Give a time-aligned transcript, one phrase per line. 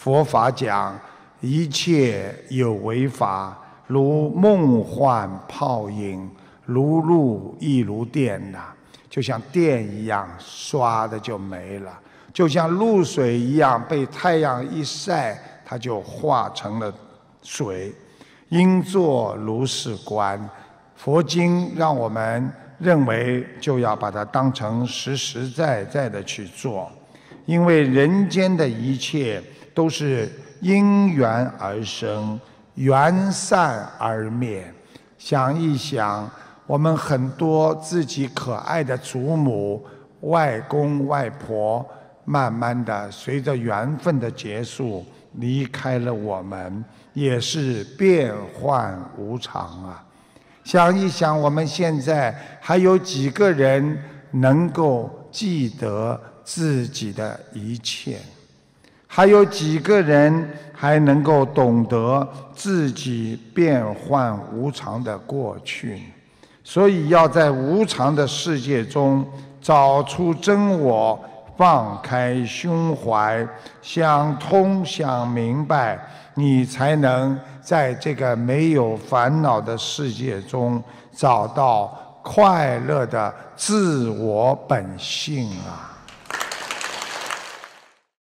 [0.00, 0.98] 佛法讲，
[1.42, 3.54] 一切有为法，
[3.86, 6.26] 如梦幻泡影，
[6.64, 8.72] 如露亦如电呐，
[9.10, 11.92] 就像电一样，刷的就没了；
[12.32, 16.90] 就像露水一样，被太阳一晒，它就化成了
[17.42, 17.92] 水。
[18.48, 20.48] 应作如是观，
[20.96, 26.90] 佛经让我们认为，就要把它当成实实在在的去做，
[27.44, 29.42] 因为人间的一切。
[29.80, 32.38] 都是因缘而生，
[32.74, 34.70] 缘散而灭。
[35.16, 36.30] 想一想，
[36.66, 39.82] 我们很多自己可爱的祖母、
[40.20, 41.82] 外公外婆，
[42.26, 45.02] 慢慢的随着缘分的结束
[45.36, 46.84] 离开了我们，
[47.14, 50.04] 也是变幻无常啊。
[50.62, 53.98] 想一想，我们现在还有几个人
[54.32, 58.18] 能够记得自己的一切？
[59.12, 66.00] 还有几个人还能够懂得自己变幻无常的过去？
[66.62, 69.26] 所以要在无常的世界中
[69.60, 71.18] 找出真我，
[71.56, 73.44] 放开胸怀，
[73.82, 75.98] 想通想明白，
[76.34, 80.80] 你才能在这个没有烦恼的世界中
[81.12, 85.89] 找到快乐的自我本性啊！